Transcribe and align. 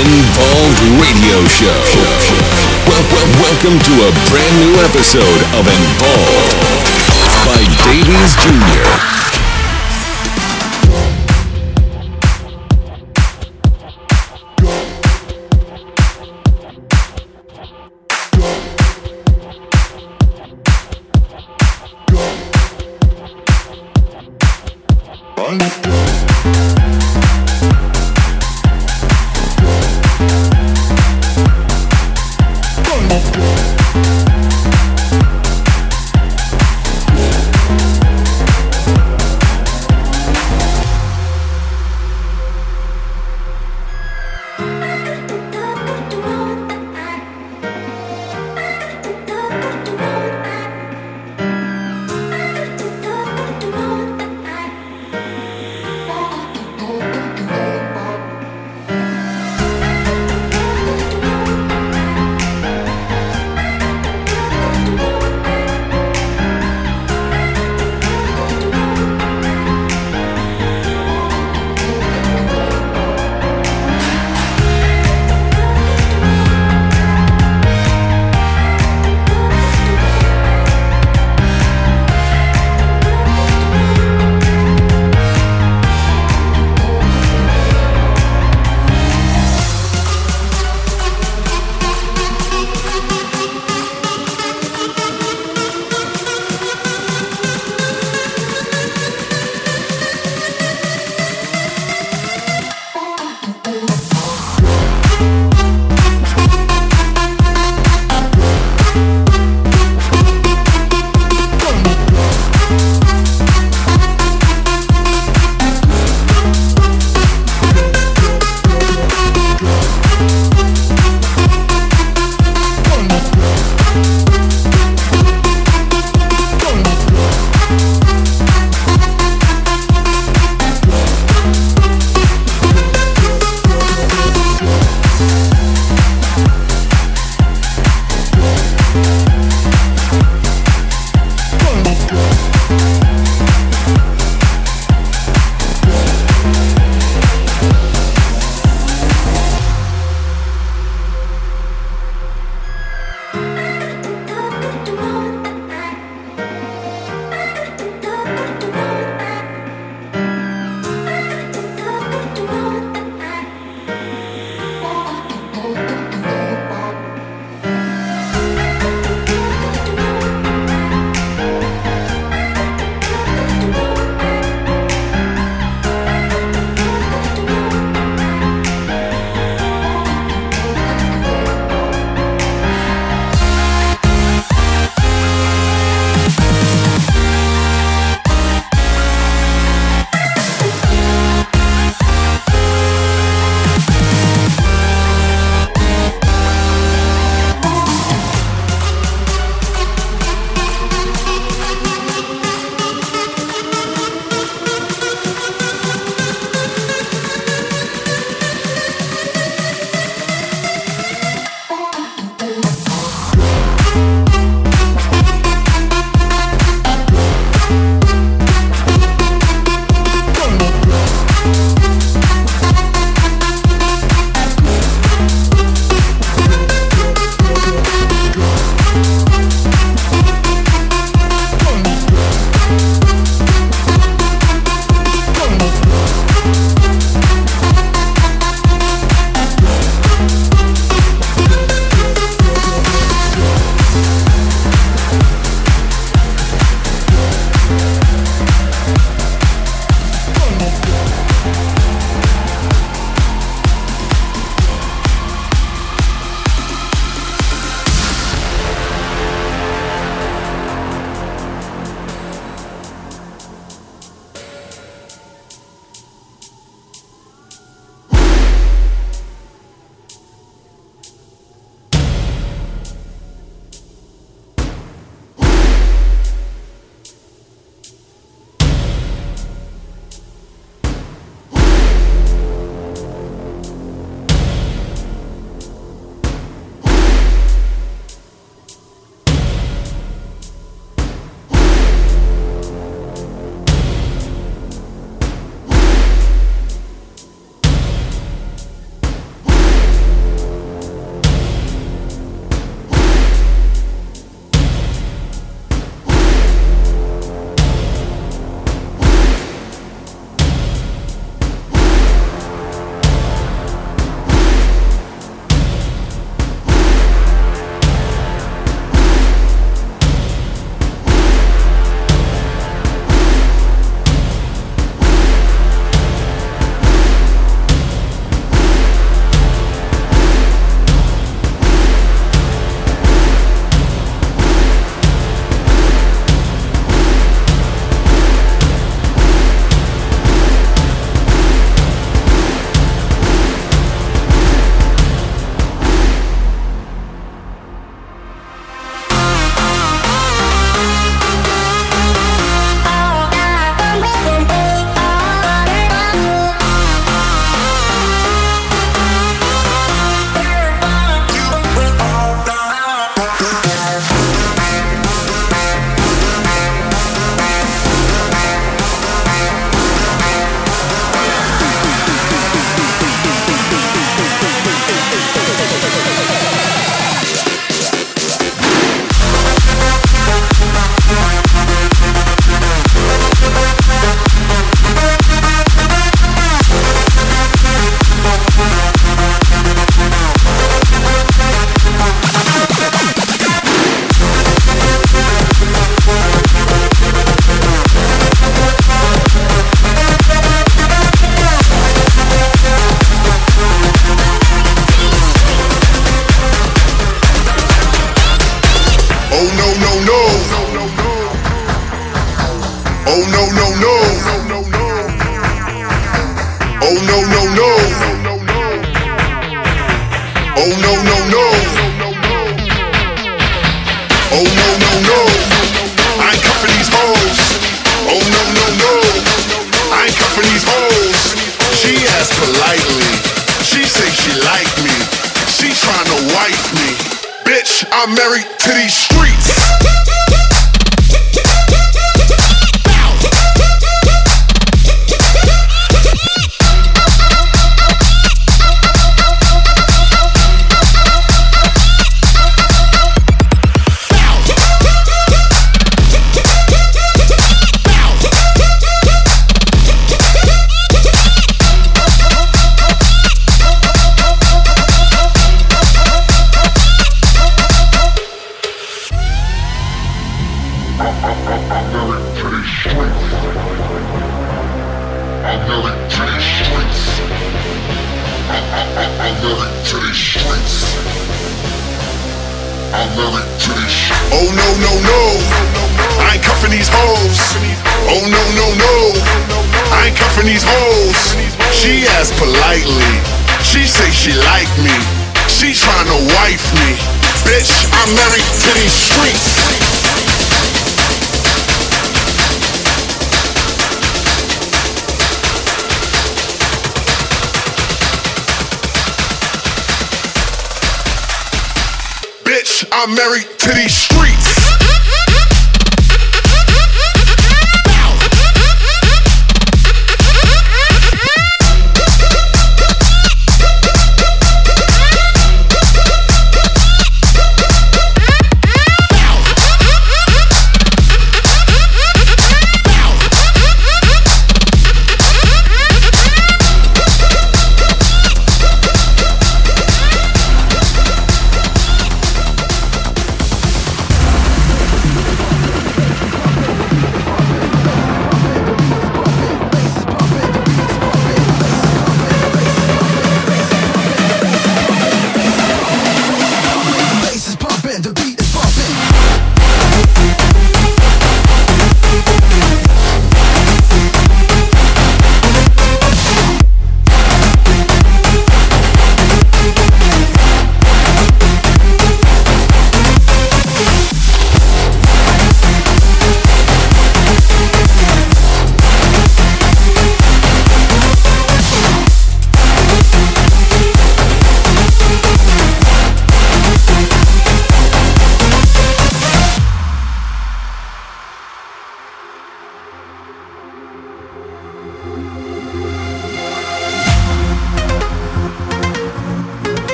Involved 0.00 0.80
Radio 0.96 1.44
Show. 1.44 1.76
Well, 2.88 3.04
well, 3.12 3.28
welcome 3.36 3.76
to 3.76 3.92
a 4.08 4.10
brand 4.32 4.56
new 4.56 4.80
episode 4.80 5.42
of 5.52 5.68
Involved 5.68 6.56
by 7.44 7.60
Davies 7.84 8.32
Jr. 8.40 9.19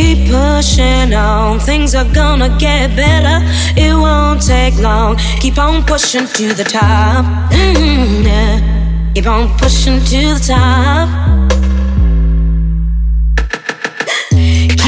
Keep 0.00 0.30
pushing 0.30 1.12
on, 1.12 1.60
things 1.60 1.94
are 1.94 2.10
gonna 2.14 2.48
get 2.58 2.96
better. 2.96 3.44
It 3.76 3.94
won't 3.94 4.40
take 4.40 4.78
long. 4.78 5.18
Keep 5.40 5.58
on 5.58 5.84
pushing 5.84 6.26
to 6.26 6.54
the 6.54 6.64
top. 6.64 7.26
Mm, 7.52 8.24
yeah. 8.24 9.12
Keep 9.14 9.26
on 9.26 9.58
pushing 9.58 10.00
to 10.02 10.20
the 10.34 10.54
top. 10.54 11.39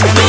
push 0.00 0.27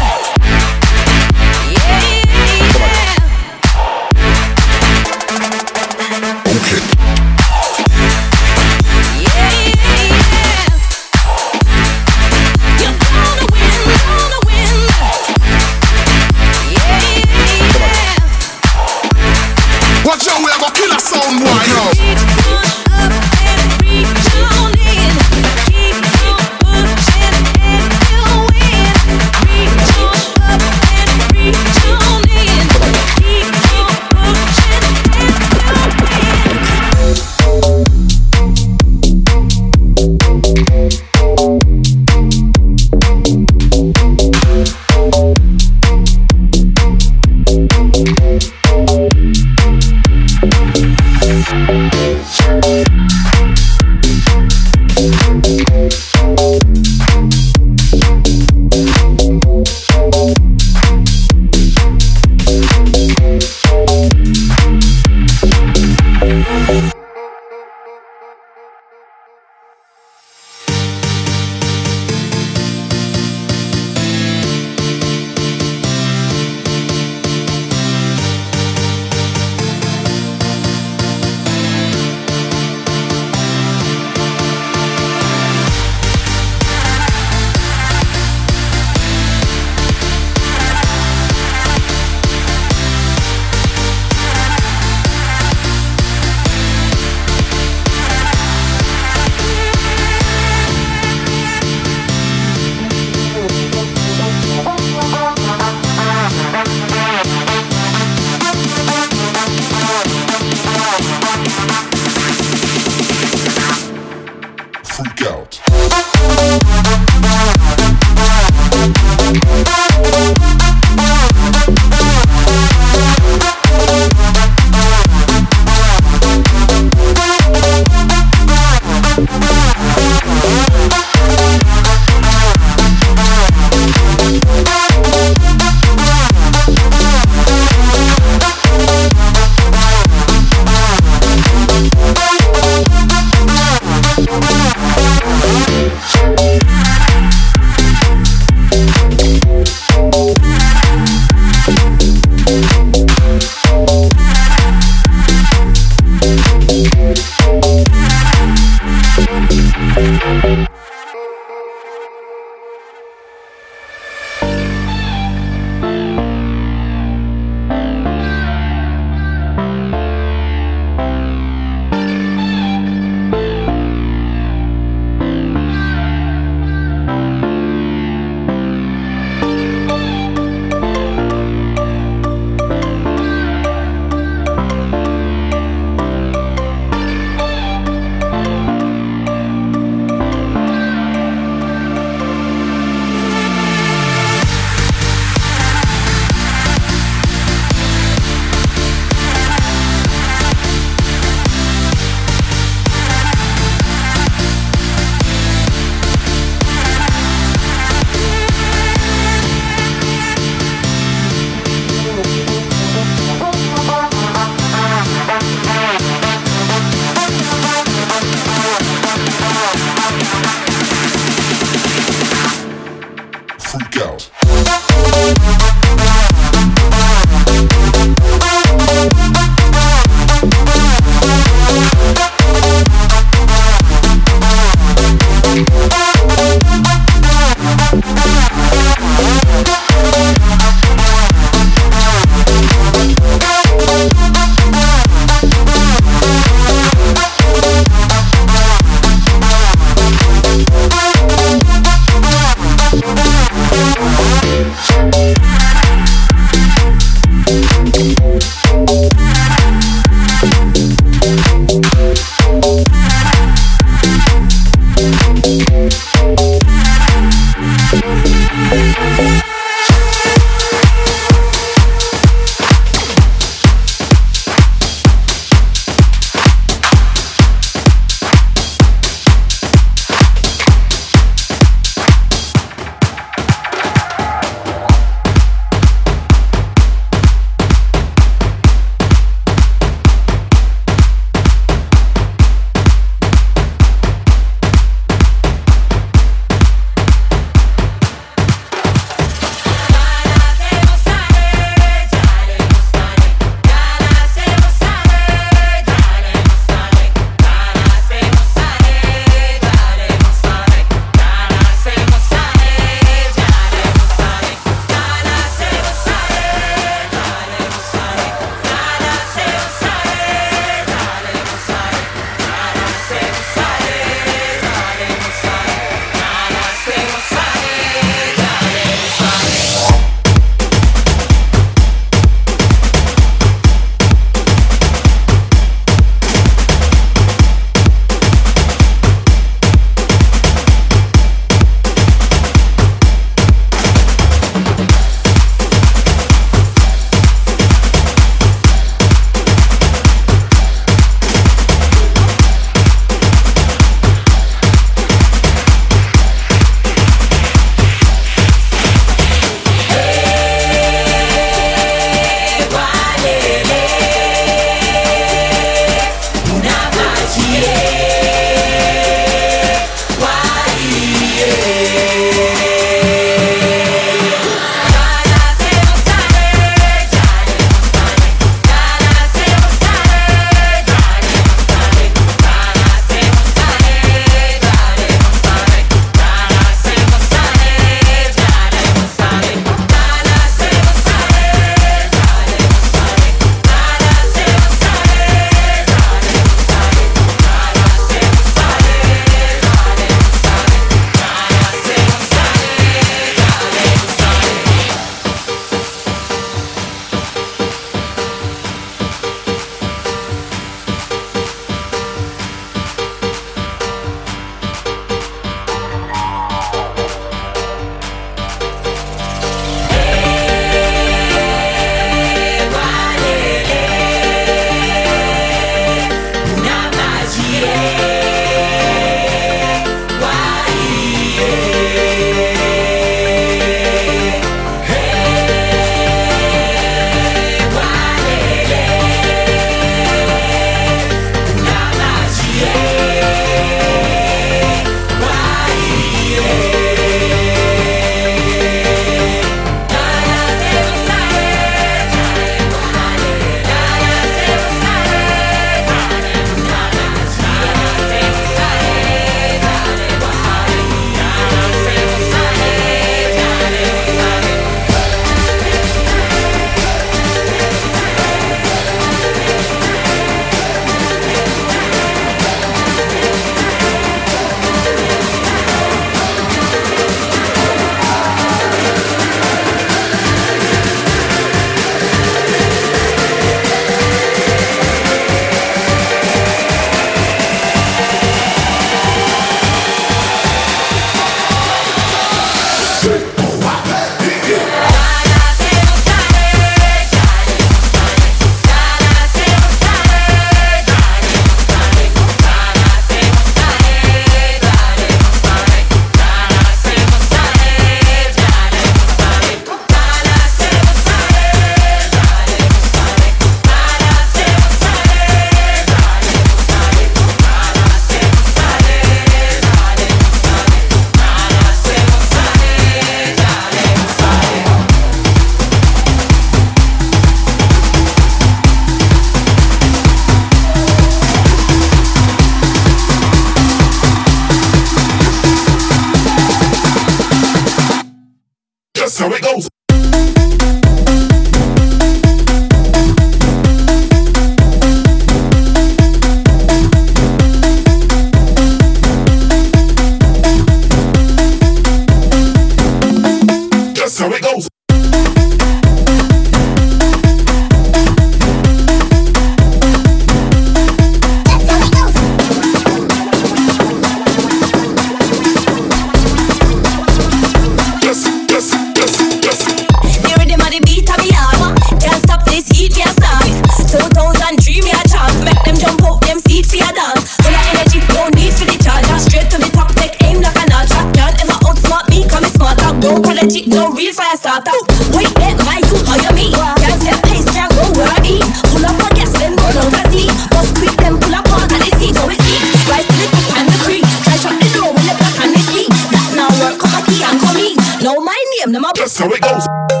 goes. 599.41 600.00